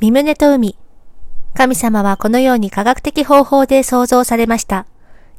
[0.00, 0.76] 身胸と海。
[1.52, 4.86] 神様はこのように科学的方法で創造されました。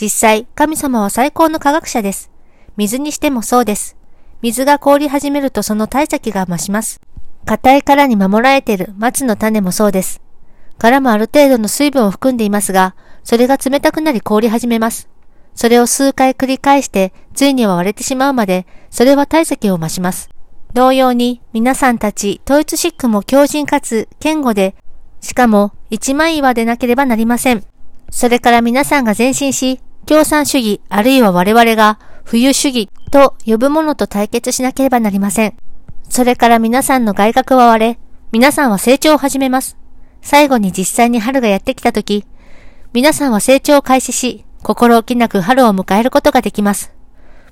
[0.00, 2.30] 実際、神様は最高の科学者です。
[2.78, 3.98] 水にしてもそうです。
[4.40, 7.02] 水が凍り始めるとその体積が増します。
[7.44, 10.22] 硬い殻に守られている松の種もそうです。
[10.78, 15.10] 殻もある程度の水分を含んでいますが、それが冷たくなり凍り始めます。
[15.54, 20.30] それを数回繰り返して、ついには割れてしまうまで、それは体積を増します。
[20.76, 24.74] 同様に、皆さんたち、統一シックも強靭かつ、堅固で、
[25.22, 27.64] しかも、一枚岩でなければなりません。
[28.10, 35.56] それから皆さんが前進し、共産主義、あるいは我々が、冬主義と呼ぶものと対決しなければなりません。
[36.10, 37.98] それから皆さんの外角は割れ、
[38.30, 39.78] 皆さんは成長を始めます。
[40.20, 42.26] 最後に実際に春がやってきたとき、
[42.92, 46.92] 皆さんは成長を開始し、心置きなく春を迎えることができます。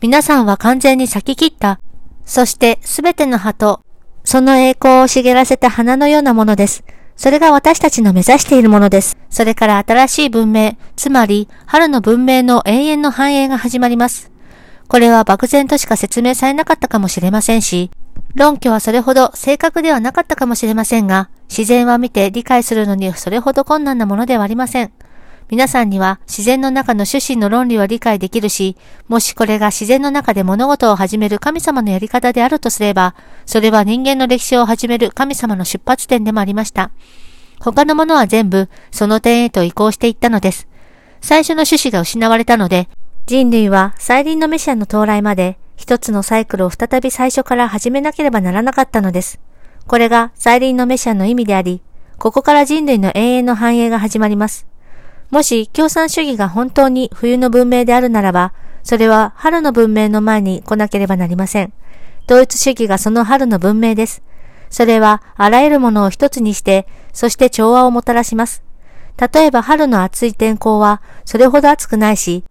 [0.00, 1.80] 皆さんは完全に咲き切った、
[2.28, 3.80] そしてすべての葉と、
[4.22, 6.84] その栄光を茂らせた花のようなものです。
[7.16, 9.16] それが私たちの目指しているものです。
[9.30, 14.30] それから新しい文明、つまり春の文明の永遠の繁栄が始まります。
[14.88, 17.90] これは漠然としか説明されなかったかもしれませんし、
[18.34, 24.92] 論拠はそれほど正確ではなかったかもしれませんが、自然は見て理解するのにそれほど困難なものではありません。
[25.50, 28.76] 皆さんには自然の中の趣旨の論理は理解できるし、
[29.08, 33.14] もしこれが自然の中で物事を始める神様のやり方であるとすれば、
[33.46, 36.90] それは人間の歴史を始める神様の出発点でもありました。
[37.60, 40.68] 他のものは全部その点へと移行していったのです。
[41.22, 42.90] 最初の趣旨が失われたので、
[43.24, 49.40] 人類は再臨のメシアの到来まで一つのサイクルを再び最初から始めなければならなかったのです。
[49.86, 51.80] これが再臨のメシアの意味であり、
[52.18, 54.66] ここから人類の永遠の繁栄が始まります。
[55.30, 61.72] もし共産主義が本当に冬の文明であるならば、それは春の文明の前に来なければなりません。
[62.26, 64.22] 統一主義がその春の文明です。
[64.70, 68.62] それはあらゆるものを一つにして、そして調和をもたらします。
[69.18, 72.44] 例えば春の暑い天候はそれほど暑くないし、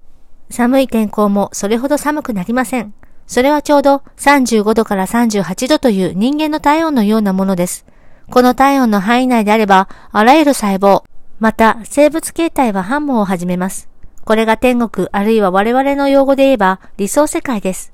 [0.50, 2.94] 寒い天候もそれほど寒くなりません。
[3.26, 7.86] それはちょうど35度から38度という人間の体温のようなものです。
[8.30, 11.04] この体温の範囲内であれば、あらゆる細胞、
[11.40, 13.90] また、生物形態は反応を始めます。
[14.26, 17.94] これが天国あるいは我々の用語で言えば理想世界です。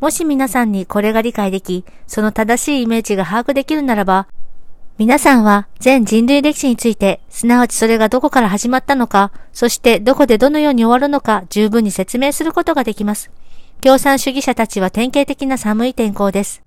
[0.00, 4.26] もし皆さんにこれが理解でき、その正しいイメージが把握できるならば、
[4.96, 13.30] 皆さんは全人類歴史について、すなわちそれがどこから始まったのか、そしてどこでどのように終わるのか十分に説明することができます。
[13.80, 16.62] 共産主義者たちは典型的な寒い天候です。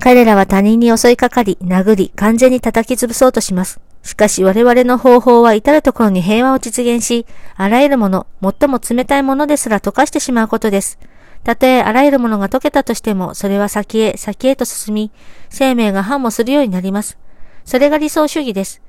[0.00, 3.80] 彼らは他人に襲いかかり、殴り、完全に叩き潰そうとします。
[4.06, 10.98] しかし我々の方法は至るところに平和を実現し、あらゆるもの、最も冷たいものですら溶かしてしまうことです。
[11.42, 15.10] たとえあらゆるものが溶けたとしても、それは先へ、先へと進み、
[15.50, 17.18] 生命が繁茂するようになります。
[17.64, 18.80] それが理想主義です。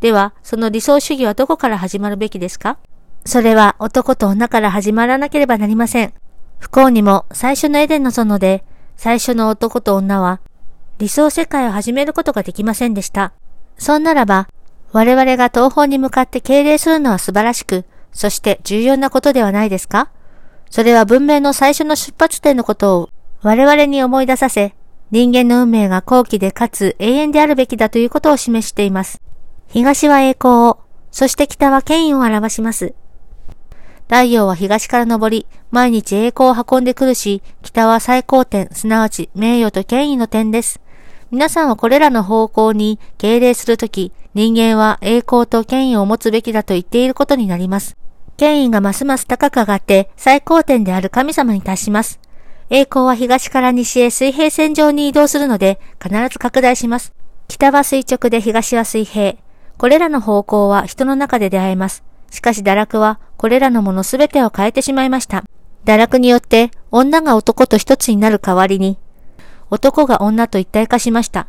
[0.00, 2.76] では、その理想主義はどこから始まるべきですか？
[3.24, 6.12] それは男と女から始まらなければなりません。
[6.58, 8.64] 不幸にも最初のエデンの園で、
[8.96, 10.40] 最初の男と女は
[10.98, 13.32] 理想世界を始めることができませんでした。
[13.78, 14.48] そんならば、
[14.92, 20.10] 我々が東方に向かって敬礼するのは素晴らしく、そして重要なことではないですか？
[20.70, 23.10] それは文明の最初の出発点のことを
[23.42, 24.74] 我々に思い出させ、
[25.10, 29.20] 人間の運命が後期でかつ永遠であるべきだということを示しています。
[29.68, 30.78] 東は栄光を、
[31.10, 32.94] そして北は権威を表します。
[34.08, 40.80] 太陽は東から昇り、毎日栄光を運んでくるし、北は最高点、すなわち名誉と権威の点です。
[41.30, 47.96] 皆さんはこれらの方向に敬礼するとき、人間は栄光と権威を持つべきだと言っていることになります。
[48.36, 52.20] 権威がますます高く上がって最高点である神様に達します。
[52.68, 57.14] 栄光は東から西へ水平線上に移動するので必ず拡大します。
[57.48, 59.36] 北は垂直で東は水平。
[59.78, 62.04] これらの方向は人の中で出会えます。
[62.30, 65.44] しかし堕落はこれらのものすべてを変えてしまいました。
[65.86, 68.98] 堕落によって女が男と一つになる代わりに
[69.70, 71.48] 男が女と一体化しました。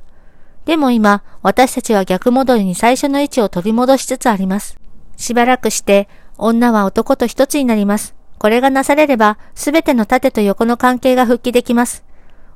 [0.67, 4.78] でも今、私たちは逆戻りに最初の位置を取り戻しつつあります。
[5.16, 8.16] しばらくして、女は男と一つになります。
[8.37, 12.03] これがなされれば、すべての縦と横の関係が復帰できます。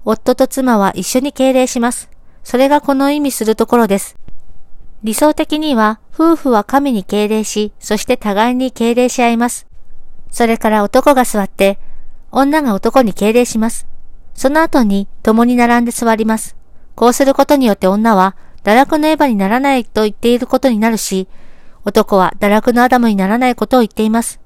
[0.04, 2.10] 夫と妻は一緒に敬礼します。
[2.44, 4.18] それがこの意味するところです。
[5.04, 9.68] 理想的には、夫婦は神に敬礼し、そして互いに敬礼し合います。
[10.30, 11.80] それから男が座って、
[12.30, 13.88] 女が男に敬礼します。
[14.34, 16.58] その後に共に並んで座ります。
[17.02, 21.28] こうすることによって女は堕落のエヴァにならないと言っていることになるし、
[21.84, 24.40] 男は堕落のアダムにならないことを言っています。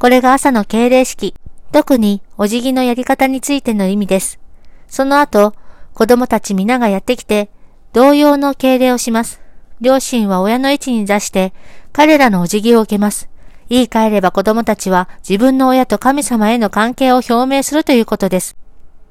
[0.00, 1.32] これが朝の敬礼式、
[1.70, 4.40] 特にお辞儀のやり方についての意味です。
[4.88, 5.54] その後、
[5.94, 7.50] 子供たち皆がやってきて、
[7.92, 9.40] 同様の敬礼をします。
[9.80, 11.52] 両親は親の位置に出して、
[11.92, 13.28] 彼らのお辞儀を受けます。
[13.68, 18.56] 言い換えれば子供たちは自分の親と神様への関係を表明するということです。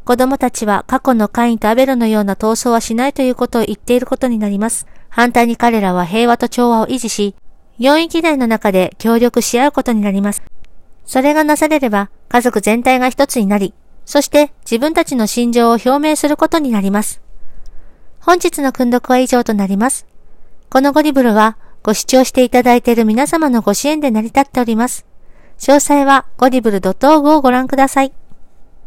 [0.06, 4.88] 子供たちは過去のカインとアベルのような闘争はしないということを言っていることになります。
[5.10, 7.36] 反対に彼らは平和と調和を維持し、
[7.80, 10.44] 4域内の中で協力し合うことになります。
[11.06, 13.74] それがなされれば、家族全体が一つになり、
[14.06, 17.22] そして自分たちの心情を表明することになります。
[18.20, 20.06] 本日の訓読は以上となります。
[20.70, 25.06] このゴリブルは、ご視聴していただいている皆様のご支援で成り立っております。
[25.58, 28.14] 詳細はゴリブル .org をご覧ください。